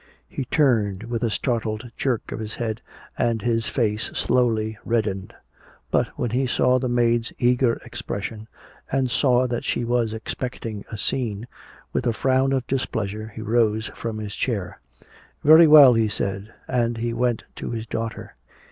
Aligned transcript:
He 0.27 0.45
turned 0.45 1.03
with 1.03 1.21
a 1.23 1.29
startled 1.29 1.91
jerk 1.95 2.31
of 2.31 2.39
his 2.39 2.55
head 2.55 2.81
and 3.19 3.39
his 3.39 3.69
face 3.69 4.05
slowly 4.15 4.75
reddened. 4.83 5.35
But 5.91 6.07
when 6.17 6.31
he 6.31 6.47
saw 6.47 6.79
the 6.79 6.89
maid's 6.89 7.31
eager 7.37 7.73
expression 7.85 8.47
and 8.91 9.11
saw 9.11 9.45
that 9.45 9.63
she 9.63 9.85
was 9.85 10.11
expecting 10.11 10.85
a 10.91 10.97
scene, 10.97 11.45
with 11.93 12.07
a 12.07 12.13
frown 12.13 12.51
of 12.51 12.65
displeasure 12.65 13.31
he 13.35 13.43
rose 13.43 13.91
from 13.93 14.17
his 14.17 14.33
chair. 14.35 14.79
"Very 15.43 15.67
well," 15.67 15.93
he 15.93 16.07
said, 16.07 16.51
and 16.67 16.97
he 16.97 17.13
went 17.13 17.43
to 17.57 17.69
his 17.69 17.85
daughter. 17.85 18.33